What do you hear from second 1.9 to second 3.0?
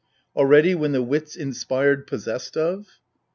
possessed of?